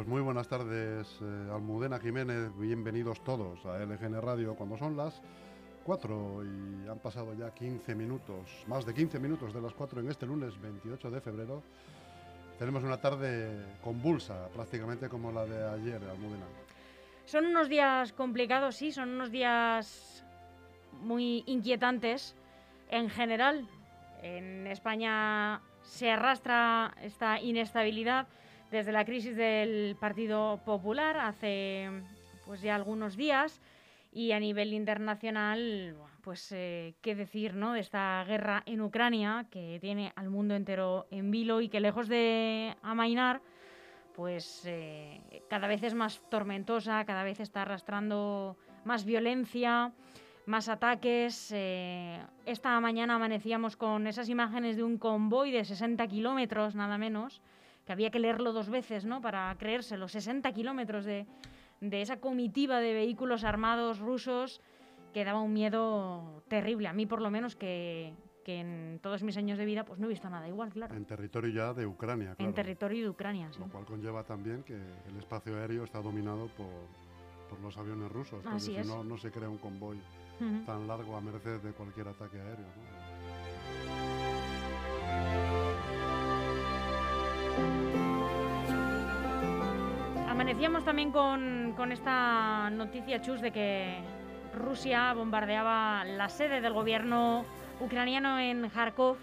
[0.00, 5.20] Pues muy buenas tardes, eh, Almudena Jiménez, bienvenidos todos a LGN Radio cuando son las
[5.84, 10.08] 4 y han pasado ya 15 minutos, más de 15 minutos de las 4 en
[10.08, 11.62] este lunes 28 de febrero.
[12.58, 16.46] Tenemos una tarde convulsa, prácticamente como la de ayer, Almudena.
[17.26, 20.24] Son unos días complicados, sí, son unos días
[20.92, 22.34] muy inquietantes
[22.88, 23.68] en general.
[24.22, 28.28] En España se arrastra esta inestabilidad
[28.70, 31.88] desde la crisis del Partido Popular hace
[32.46, 33.60] pues ya algunos días
[34.12, 37.74] y a nivel internacional, pues eh, qué decir, ¿no?
[37.74, 42.08] De esta guerra en Ucrania que tiene al mundo entero en vilo y que lejos
[42.08, 43.40] de amainar,
[44.14, 49.92] pues eh, cada vez es más tormentosa, cada vez está arrastrando más violencia,
[50.46, 51.52] más ataques.
[51.54, 57.40] Eh, esta mañana amanecíamos con esas imágenes de un convoy de 60 kilómetros, nada menos,
[57.90, 59.20] que había que leerlo dos veces, ¿no?
[59.20, 61.26] Para creérselo, 60 kilómetros de
[61.80, 64.60] de esa comitiva de vehículos armados rusos
[65.12, 66.88] que daba un miedo terrible.
[66.88, 68.14] A mí, por lo menos, que,
[68.46, 70.96] en todos mis años de vida pues no he visto nada igual, claro.
[70.96, 72.48] En territorio ya de Ucrania, claro.
[72.48, 73.60] En territorio de Ucrania, sí.
[73.60, 76.66] Lo cual conlleva también que el espacio aéreo está dominado por,
[77.48, 78.44] por los aviones rusos.
[78.46, 80.00] Así si no, no se crea un convoy
[80.66, 82.66] tan largo a merced de cualquier ataque aéreo.
[90.28, 93.98] Amanecíamos también con, esta noticia, Chus, de que
[94.54, 97.44] Rusia bombardeaba la sede del gobierno
[97.80, 99.16] ucraniano en Kharkov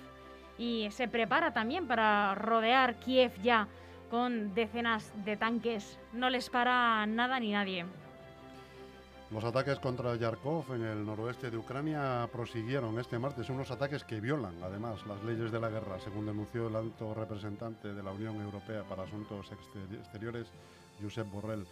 [0.57, 3.67] y se prepara también para rodear Kiev ya
[4.09, 5.99] con decenas de tanques.
[6.13, 7.85] No les para nada ni nadie.
[9.29, 14.21] Los ataques contra Yarkov en el noroeste de Ucrania prosiguieron este martes, unos ataques que
[14.21, 18.37] violan además las leyes de la guerra, según denunció el alto representante de la Unión
[18.37, 20.47] Europea para Asuntos Exteriores,
[21.01, 21.67] Josep Borrell.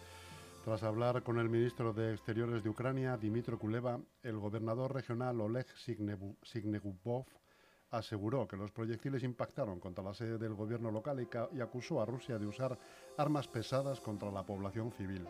[0.66, 5.66] Tras hablar con el ministro de Exteriores de Ucrania, Dimitro Kuleva, el gobernador regional Oleg
[6.42, 7.24] Signegubov
[7.90, 12.04] aseguró que los proyectiles impactaron contra la sede del gobierno local y, y acusó a
[12.04, 12.78] Rusia de usar
[13.16, 15.26] armas pesadas contra la población civil.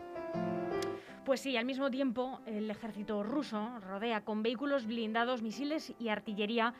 [1.27, 6.73] Pues sí, al mismo tiempo el ejército ruso rodea con vehículos blindados, misiles y artillería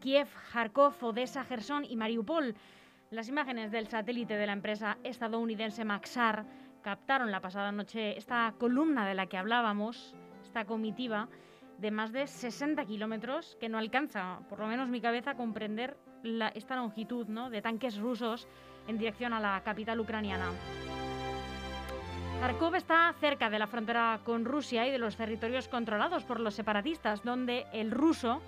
[0.00, 2.56] Kiev, Kharkov, Odessa, Gerson y Mariupol.
[3.12, 6.44] Las imágenes del satélite de la empresa estadounidense Maxar
[6.82, 11.28] captaron la pasada noche esta columna de la que hablábamos, esta comitiva
[11.78, 15.96] de más de 60 kilómetros que no alcanza, por lo menos mi cabeza, a comprender
[16.56, 17.50] esta longitud ¿no?
[17.50, 18.48] de tanques rusos
[18.88, 20.50] en dirección a la capital ucraniana.
[22.42, 26.54] Kharkov está cerca de la frontera con Rusia y de los territorios controlados por los
[26.54, 28.42] separatistas, donde el ruso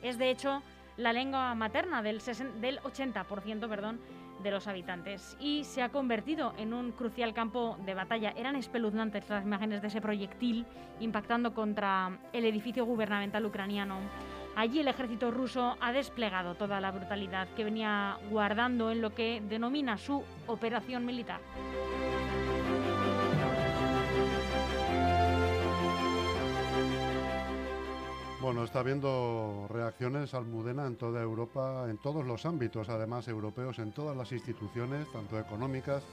[0.00, 0.62] es de hecho
[0.96, 2.22] la lengua materna del,
[2.60, 3.98] del 80% perdón,
[4.44, 8.32] de los habitantes y se ha convertido en un crucial campo de batalla.
[8.36, 10.64] Eran espeluznantes las imágenes de ese proyectil
[11.00, 13.96] impactando contra el edificio gubernamental ucraniano.
[14.54, 19.42] Allí el ejército ruso ha desplegado toda la brutalidad que venía guardando en lo que
[19.48, 21.40] denomina su operación militar.
[28.52, 33.92] Bueno, está habiendo reacciones almudena en toda Europa, en todos los ámbitos, además europeos, en
[33.92, 36.04] todas las instituciones, tanto económicas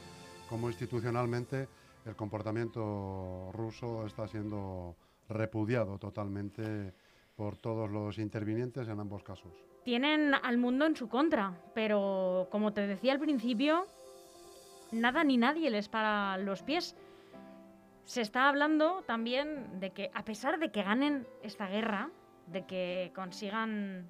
[0.48, 1.68] como institucionalmente.
[2.06, 4.96] El comportamiento ruso está siendo
[5.28, 6.94] repudiado totalmente
[7.36, 9.52] por todos los intervinientes en ambos casos.
[9.84, 13.84] Tienen al mundo en su contra, pero como te decía al principio,
[14.94, 16.96] nada ni nadie les para los pies.
[18.06, 22.10] Se está hablando también de que a pesar de que ganen esta guerra,
[22.52, 24.10] de que consigan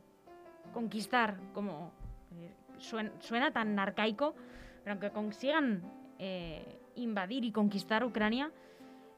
[0.73, 1.91] conquistar, como
[2.35, 4.35] eh, suena, tan arcaico,
[4.83, 5.83] pero aunque consigan
[6.17, 8.51] eh, invadir y conquistar Ucrania,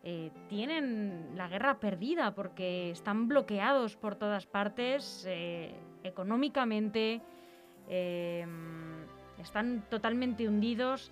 [0.03, 5.27] eh, tienen la guerra perdida porque están bloqueados por todas partes
[6.03, 7.21] económicamente,
[9.37, 11.11] están totalmente hundidos.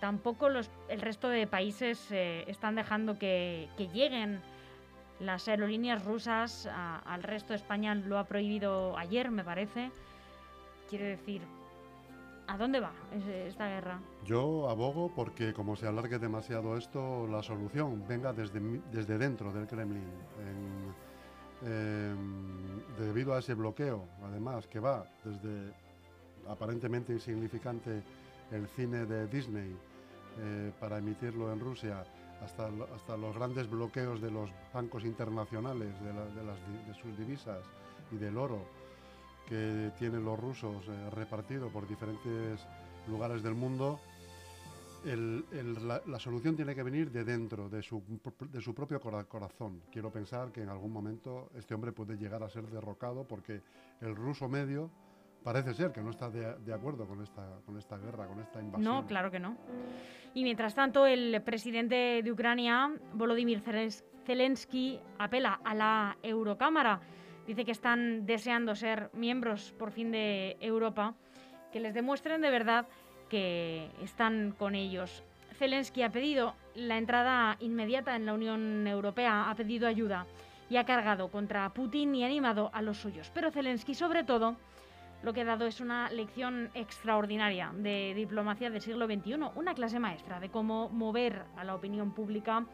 [0.00, 4.42] tampoco los, el resto de países están dejando que, que lleguen
[5.20, 9.90] las aerolíneas rusas al resto de España lo ha prohibido ayer, me parece.
[10.88, 11.42] Quiere decir,
[12.46, 12.92] ¿a dónde va
[13.46, 14.00] esta guerra?
[14.24, 18.60] Yo abogo porque como se alargue demasiado esto, la solución venga desde,
[18.92, 20.04] desde dentro del Kremlin.
[21.62, 25.72] Em, debido a ese bloqueo, además, que va desde
[26.48, 28.02] aparentemente insignificante
[28.50, 29.74] el cine de Disney
[30.40, 32.04] eh, para emitirlo en Rusia
[32.42, 37.64] hasta, hasta los grandes bloqueos de los bancos internacionales, de, de, sus divisas
[38.10, 38.64] y del oro
[39.48, 42.60] que tienen los rusos eh, repartido por diferentes
[43.06, 44.00] lugares del mundo,
[45.04, 48.02] la, solución tiene que venir de dentro, de su,
[48.50, 49.82] de su propio corazón.
[49.92, 53.60] Quiero pensar que en algún momento este hombre puede llegar a ser derrocado porque
[54.00, 54.90] el ruso medio
[55.44, 58.82] parece ser que no está de, acuerdo con esta, con esta guerra, con esta invasión.
[58.82, 59.56] No, claro que no.
[60.32, 63.62] Y mientras tanto, el presidente de Ucrania, Volodymyr
[64.24, 67.00] Zelensky, apela a la Eurocámara.
[67.46, 71.14] Dice que están deseando ser miembros por fin de Europa,
[71.70, 72.88] que les demuestren de verdad
[73.28, 75.22] que están con ellos.
[75.58, 80.26] Zelensky ha pedido la entrada inmediata en la Unión Europea, ha pedido ayuda
[80.70, 83.30] y ha cargado contra Putin y animado a los suyos.
[83.34, 84.56] Pero Zelensky, sobre todo,
[85.24, 89.98] lo que ha dado es una lección extraordinaria de diplomacia del siglo XXI, una clase
[89.98, 92.66] maestra de cómo mover a la opinión pública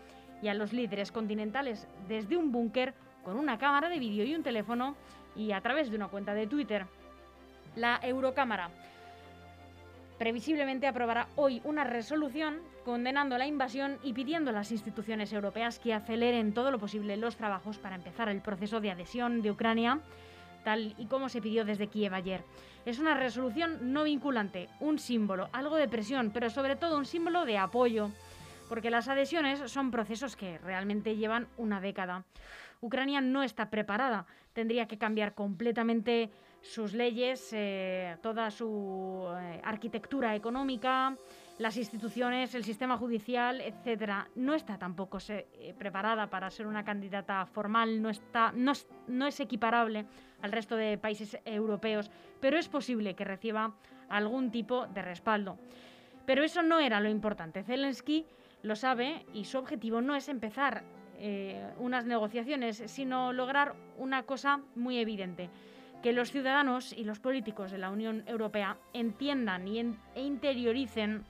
[0.42, 2.92] y a los líderes continentales desde un búnker
[3.22, 4.96] con una cámara de vídeo y un teléfono
[5.36, 6.86] y a través de una cuenta de Twitter.
[7.76, 8.70] La Eurocámara
[10.18, 15.94] previsiblemente aprobará hoy una resolución condenando la invasión y pidiendo a las instituciones europeas que
[15.94, 20.00] aceleren todo lo posible los trabajos para empezar el proceso de adhesión de Ucrania
[20.64, 22.44] tal y como se pidió desde Kiev ayer.
[22.86, 27.44] Es una resolución no vinculante, un símbolo, algo de presión, pero sobre todo un símbolo
[27.44, 28.10] de apoyo,
[28.68, 32.24] porque las adhesiones son procesos que realmente llevan una década.
[32.80, 36.30] Ucrania no está preparada, tendría que cambiar completamente
[36.62, 41.16] sus leyes, eh, toda su eh, arquitectura económica,
[41.60, 47.44] las instituciones, el sistema judicial, etcétera, no está tampoco eh, preparada para ser una candidata
[47.44, 48.72] formal, no, está, no,
[49.08, 50.06] no es equiparable
[50.40, 52.10] al resto de países europeos,
[52.40, 53.74] pero es posible que reciba
[54.08, 55.58] algún tipo de respaldo.
[56.24, 57.62] Pero eso no era lo importante.
[57.62, 58.24] Zelensky
[58.62, 60.82] lo sabe y su objetivo no es empezar
[61.18, 65.50] eh, unas negociaciones, sino lograr una cosa muy evidente,
[66.02, 69.78] que los ciudadanos y los políticos de la Unión Europea entiendan y
[70.14, 71.26] e interioricen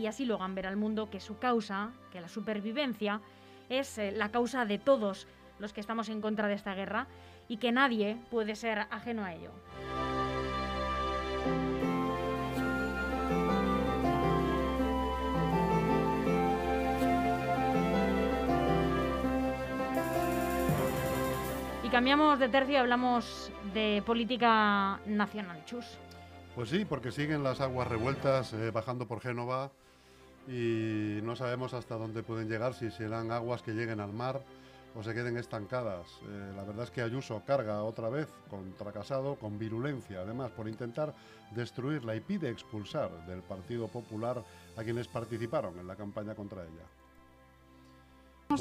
[0.00, 3.20] y así lo hagan ver al mundo que su causa, que la supervivencia,
[3.68, 5.26] es eh, la causa de todos
[5.58, 7.06] los que estamos en contra de esta guerra
[7.48, 9.50] y que nadie puede ser ajeno a ello.
[21.84, 25.98] Y cambiamos de tercio y hablamos de política nacional, Chus.
[26.54, 29.72] Pues sí, porque siguen las aguas revueltas eh, bajando por Génova
[30.50, 34.42] y no sabemos hasta dónde pueden llegar, si serán aguas que lleguen al mar
[34.96, 36.08] o se queden estancadas.
[36.24, 40.68] Eh, la verdad es que Ayuso carga otra vez contra Casado con virulencia, además por
[40.68, 41.14] intentar
[41.52, 44.42] destruirla y pide expulsar del Partido Popular
[44.76, 46.86] a quienes participaron en la campaña contra ella.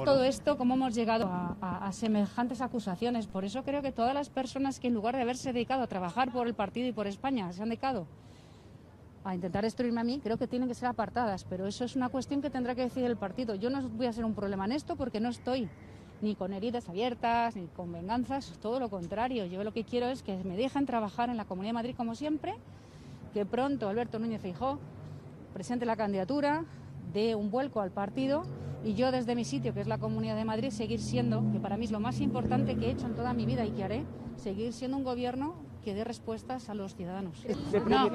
[0.05, 3.25] Todo esto, cómo hemos llegado a, semejantes acusaciones.
[3.25, 6.31] Por eso creo que todas las personas que en lugar de haberse dedicado a trabajar
[6.31, 8.05] por el partido y por España se han dedicado
[9.29, 11.45] a intentar destruirme a mí, creo que tienen que ser apartadas.
[11.45, 13.55] Pero eso es una cuestión que tendrá que decidir el partido.
[13.55, 15.69] Yo no voy a ser un problema en esto porque no estoy
[16.21, 19.45] ni con heridas abiertas, ni con venganzas, todo lo contrario.
[19.45, 22.15] Yo lo que quiero es que me dejen trabajar en la Comunidad de Madrid como
[22.15, 22.55] siempre,
[23.33, 24.79] que pronto Alberto Núñez Feijó
[25.53, 26.65] presente la candidatura,
[27.13, 28.43] dé un vuelco al partido
[28.83, 31.77] y yo desde mi sitio, que es la Comunidad de Madrid, seguir siendo, que para
[31.77, 34.03] mí es lo más importante que he hecho en toda mi vida y que haré,
[34.35, 37.43] seguir siendo un gobierno que dé respuestas a los ciudadanos.
[37.87, 38.09] No,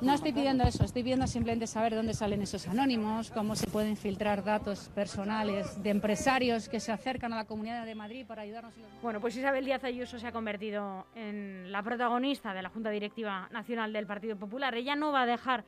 [0.00, 3.96] no estoy pidiendo eso, estoy pidiendo simplemente saber dónde salen esos anónimos, cómo se pueden
[3.96, 8.74] filtrar datos personales de empresarios que se acercan a la Comunidad de Madrid para ayudarnos.
[9.02, 13.48] Bueno, pues Isabel Díaz Ayuso se ha convertido en la protagonista de la Junta Directiva
[13.50, 14.74] Nacional del Partido Popular.
[14.74, 15.64] Ella no va a dejar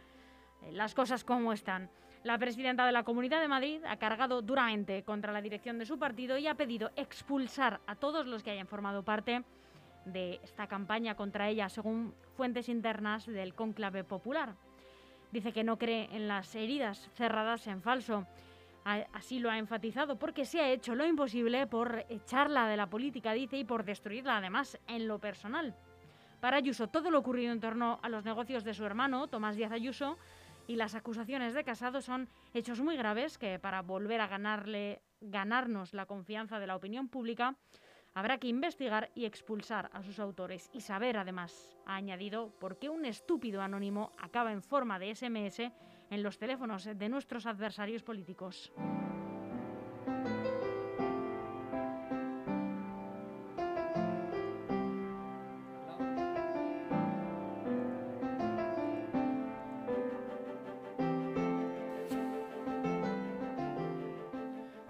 [0.62, 1.90] eh, las cosas como están.
[2.24, 5.98] La presidenta de la Comunidad de Madrid ha cargado duramente contra la dirección de su
[5.98, 9.42] partido y ha pedido expulsar a todos los que hayan formado parte
[10.04, 14.54] de esta campaña contra ella, según fuentes internas del conclave popular.
[15.30, 18.26] Dice que no cree en las heridas cerradas en falso.
[18.84, 23.32] Así lo ha enfatizado porque se ha hecho lo imposible por echarla de la política,
[23.32, 25.74] dice, y por destruirla además en lo personal.
[26.40, 29.70] Para Ayuso, todo lo ocurrido en torno a los negocios de su hermano, Tomás Díaz
[29.70, 30.18] Ayuso,
[30.66, 35.94] y las acusaciones de Casado son hechos muy graves que para volver a ganarle, ganarnos
[35.94, 37.56] la confianza de la opinión pública
[38.14, 42.90] Habrá que investigar y expulsar a sus autores y saber, además, ha añadido, por qué
[42.90, 45.60] un estúpido anónimo acaba en forma de SMS
[46.10, 48.70] en los teléfonos de nuestros adversarios políticos.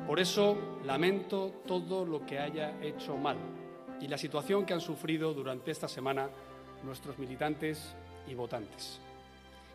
[0.08, 3.36] Por eso lamento todo lo que haya hecho mal
[4.00, 6.28] y la situación que han sufrido durante esta semana
[6.84, 7.94] nuestros militantes
[8.26, 9.00] y votantes.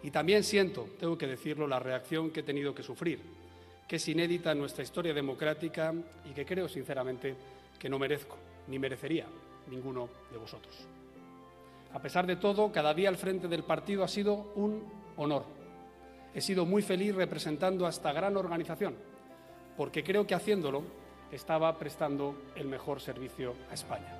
[0.03, 3.19] Y también siento, tengo que decirlo, la reacción que he tenido que sufrir,
[3.87, 5.93] que es inédita en nuestra historia democrática
[6.25, 7.35] y que creo sinceramente
[7.79, 8.37] que no merezco,
[8.67, 9.25] ni merecería
[9.69, 10.75] ninguno de vosotros.
[11.93, 14.83] A pesar de todo, cada día al frente del partido ha sido un
[15.15, 15.45] honor.
[16.33, 18.95] He sido muy feliz representando a esta gran organización,
[19.77, 20.83] porque creo que haciéndolo
[21.31, 24.17] estaba prestando el mejor servicio a España.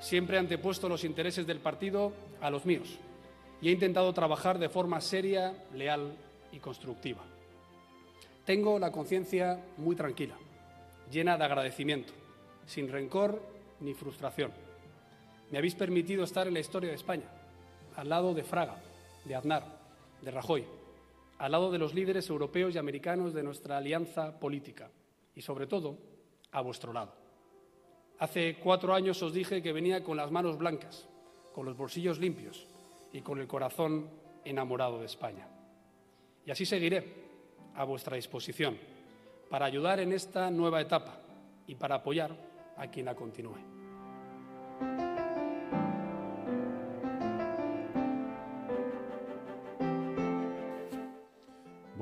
[0.00, 2.98] Siempre he antepuesto los intereses del partido a los míos
[3.60, 6.14] y he intentado trabajar de forma seria, leal
[6.52, 7.22] y constructiva.
[8.44, 10.36] Tengo la conciencia muy tranquila,
[11.10, 12.12] llena de agradecimiento,
[12.66, 13.42] sin rencor
[13.80, 14.52] ni frustración.
[15.50, 17.26] Me habéis permitido estar en la historia de España,
[17.96, 18.76] al lado de Fraga,
[19.24, 19.64] de Aznar,
[20.22, 20.64] de Rajoy,
[21.40, 24.90] al lado de los líderes europeos y americanos de nuestra alianza política
[25.34, 25.96] y, sobre todo,
[26.52, 27.14] a vuestro lado.
[28.18, 31.08] Hace cuatro años os dije que venía con las manos blancas,
[31.54, 32.66] con los bolsillos limpios
[33.10, 34.10] y con el corazón
[34.44, 35.48] enamorado de España.
[36.44, 37.14] Y así seguiré
[37.74, 38.76] a vuestra disposición
[39.48, 41.20] para ayudar en esta nueva etapa
[41.66, 42.36] y para apoyar
[42.76, 43.69] a quien la continúe.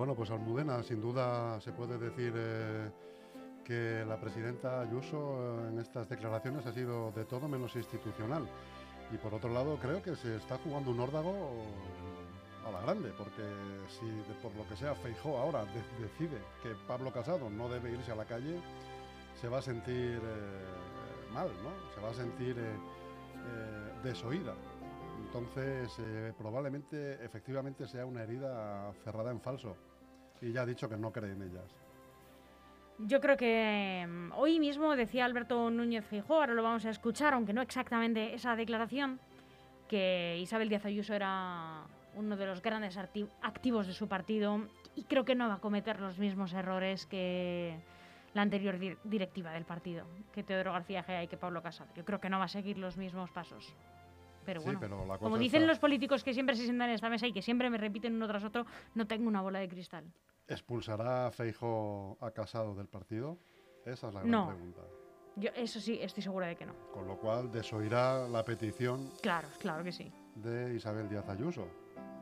[0.09, 2.91] Bueno, pues Almudena, sin duda se puede decir eh,
[3.63, 8.49] que la presidenta Ayuso en estas declaraciones ha sido de todo menos institucional.
[9.13, 11.51] Y por otro lado, creo que se está jugando un órdago
[12.67, 13.43] a la grande, porque
[13.87, 14.07] si
[14.41, 15.67] por lo que sea Feijó ahora
[16.01, 18.63] decide que Pablo Casado no debe irse a la calle,
[19.39, 21.95] se va a sentir eh, mal, ¿no?
[21.95, 24.55] Se va a sentir eh, eh, desoída.
[25.19, 25.93] Entonces,
[26.39, 29.77] probablemente, efectivamente, sea una herida cerrada en falso.
[30.41, 31.75] Y ya ha dicho que no cree en ellas.
[32.99, 37.35] Yo creo que mm, hoy mismo decía Alberto Núñez Feijóo, ahora lo vamos a escuchar,
[37.35, 39.21] aunque no exactamente esa declaración,
[39.89, 41.85] que Isabel Díaz Ayuso era
[42.17, 44.67] uno de los grandes activos de su partido
[44.97, 47.79] y creo que no va a cometer los mismos errores que
[48.35, 51.91] la anterior directiva del partido, que Teodoro García Gea y que Pablo Casado.
[51.95, 53.75] Yo creo que no va a seguir los mismos pasos.
[54.45, 54.81] Pero bueno,
[55.19, 57.77] como dicen los políticos que siempre se sientan en esta mesa y que siempre me
[57.77, 58.65] repiten uno tras otro,
[58.95, 60.05] no tengo una bola de cristal.
[60.49, 63.37] ¿Expulsará a Feijo a Casado del partido?
[63.85, 64.81] Esa es la gran pregunta.
[65.37, 66.73] Yo eso sí, estoy segura de que no.
[66.93, 69.11] Con lo cual desoirá la petición.
[69.21, 70.11] Claro, claro que sí.
[70.35, 71.69] De Isabel Díaz Ayuso.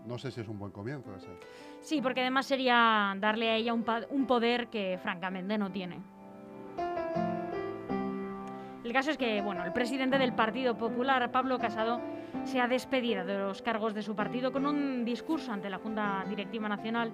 [0.06, 1.30] No sé si es un buen comienzo ese.
[1.80, 6.00] Sí, porque además sería darle a ella un, un poder que francamente no tiene.
[8.84, 12.00] El caso es que, bueno, el presidente del Partido Popular, Pablo Casado,
[12.44, 16.24] se ha despedido de los cargos de su partido con un discurso ante la Junta
[16.28, 17.12] Directiva Nacional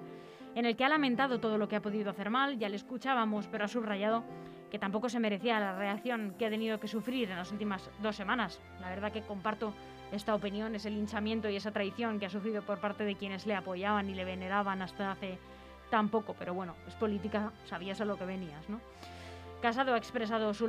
[0.55, 3.47] en el que ha lamentado todo lo que ha podido hacer mal, ya le escuchábamos,
[3.47, 4.23] pero ha subrayado
[4.71, 8.15] que tampoco se merecía la reacción que ha tenido que sufrir en las últimas dos
[8.15, 8.59] semanas.
[8.81, 9.73] La verdad que comparto
[10.11, 13.55] esta opinión, ese linchamiento y esa traición que ha sufrido por parte de quienes le
[13.55, 15.37] apoyaban y le veneraban hasta hace
[15.89, 18.79] tan poco, pero bueno, es política, sabías a lo que venías, ¿no?
[19.61, 20.67] Casado ha expresado su,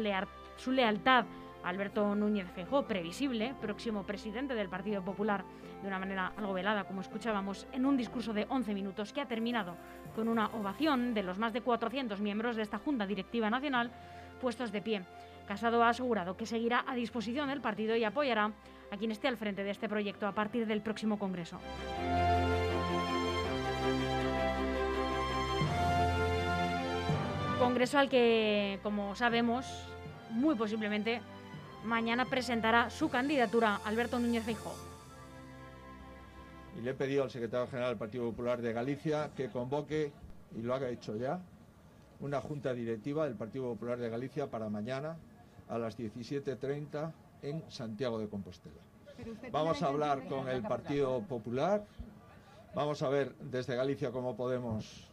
[0.56, 1.24] su lealtad
[1.62, 5.44] a Alberto Núñez Feijóo, previsible, próximo presidente del Partido Popular,
[5.84, 9.28] de una manera algo velada, como escuchábamos, en un discurso de 11 minutos que ha
[9.28, 9.76] terminado
[10.16, 13.90] con una ovación de los más de 400 miembros de esta Junta Directiva Nacional
[14.40, 15.02] puestos de pie.
[15.46, 18.50] Casado ha asegurado que seguirá a disposición del partido y apoyará
[18.90, 21.60] a quien esté al frente de este proyecto a partir del próximo Congreso.
[27.58, 29.66] Congreso al que, como sabemos,
[30.30, 31.20] muy posiblemente
[31.84, 34.93] mañana presentará su candidatura Alberto Núñez Feijóo.
[36.78, 40.12] Y le he pedido al secretario general del Partido Popular de Galicia que convoque,
[40.56, 41.40] y lo haga hecho ya,
[42.20, 45.16] una junta directiva del Partido Popular de Galicia para mañana
[45.68, 47.12] a las 17.30
[47.42, 48.80] en Santiago de Compostela.
[49.52, 51.84] Vamos a hablar con el Partido Popular,
[52.74, 55.08] vamos a ver desde Galicia cómo podemos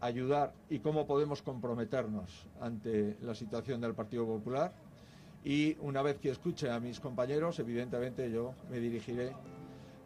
[0.00, 4.72] ayudar y cómo podemos comprometernos ante la situación del Partido Popular.
[5.44, 9.32] Y una vez que escuche a mis compañeros, evidentemente yo me dirigiré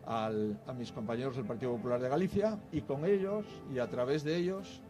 [0.06, 0.30] a
[0.76, 3.44] mis compañeros del Partido Popular de Galicia y con ellos
[3.74, 4.80] y a través de ellos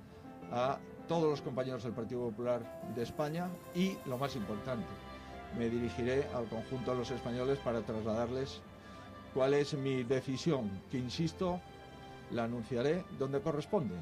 [0.53, 4.87] a todos los compañeros del Partido Popular de España y, lo más importante,
[5.59, 8.61] me dirigiré al conjunto de los españoles para trasladarles
[9.33, 11.61] cuál es mi decisión, que insisto,
[12.33, 13.95] la anunciaré donde corresponde.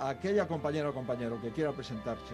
[0.00, 2.32] aquella compañera o compañero que quiera presentarse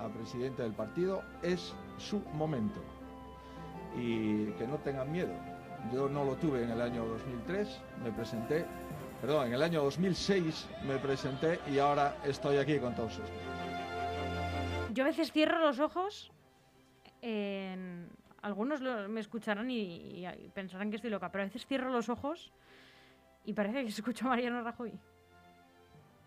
[0.00, 2.80] a presidente del partido es su momento
[3.94, 5.55] y que no tengan miedo.
[5.92, 8.64] Yo no lo tuve en el año 2003, me presenté,
[9.20, 13.30] perdón, en el año 2006 me presenté y ahora estoy aquí con todos ustedes.
[14.92, 16.32] Yo a veces cierro los ojos
[18.42, 20.24] algunos me escucharán y,
[20.54, 22.52] pensarán que estoy loca, pero a veces cierro los ojos
[23.44, 24.92] y parece que se escucha a Mariano Rajoy.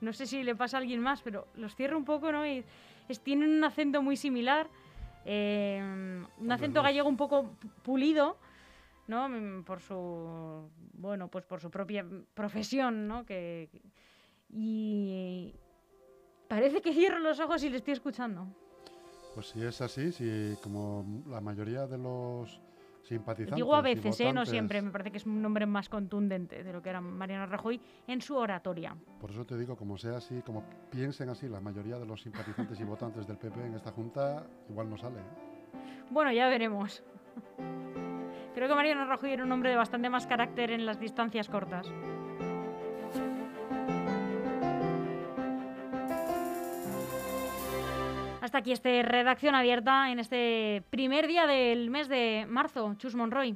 [0.01, 2.45] No sé si le pasa a alguien más, pero los cierro un poco, ¿no?
[2.45, 2.63] Y
[3.07, 4.67] es, tienen un acento muy similar,
[5.25, 5.79] eh,
[6.37, 8.37] un acento gallego un poco pu- pulido,
[9.09, 9.27] ¿no?
[9.65, 13.25] Por su, bueno, pues por su propia profesión, ¿no?
[13.25, 13.69] Que,
[14.49, 15.55] y
[16.47, 18.47] parece que cierro los ojos y le estoy escuchando.
[19.33, 22.61] Pues si es así, si como la mayoría de los
[23.01, 23.55] simpatizantes.
[23.55, 24.31] Digo a veces, ¿eh?
[24.31, 24.81] No siempre.
[24.81, 28.21] Me parece que es un nombre más contundente de lo que era Mariano Rajoy en
[28.21, 28.95] su oratoria.
[29.19, 32.79] Por eso te digo, como sea así, como piensen así la mayoría de los simpatizantes
[32.79, 35.19] y votantes del PP en esta junta, igual no sale.
[35.19, 36.07] ¿eh?
[36.11, 37.03] Bueno, ya veremos.
[38.59, 41.87] Creo que Mariano Rajoy era un hombre de bastante más carácter en las distancias cortas.
[48.41, 52.95] Hasta aquí este redacción abierta en este primer día del mes de marzo.
[52.97, 53.55] Chus Monroy.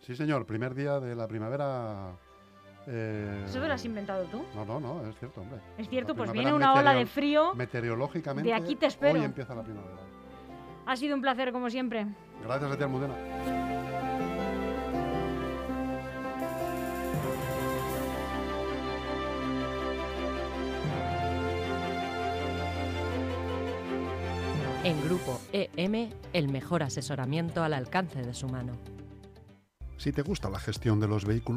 [0.00, 2.12] Sí, señor, primer día de la primavera.
[2.86, 4.44] eh, ¿Eso te lo has inventado tú?
[4.54, 5.58] No, no, no, es cierto, hombre.
[5.78, 7.52] Es cierto, La pues viene una ola de frío.
[7.54, 9.18] Meteorológicamente, De aquí te espero.
[9.18, 9.96] hoy empieza la primavera.
[10.86, 12.06] Ha sido un placer como siempre.
[12.44, 13.14] Gracias a ti, Almudena.
[24.86, 28.74] En Grupo EM, el mejor asesoramiento al alcance de su mano.
[29.96, 31.44] Si te gusta la gestión de los vehículos,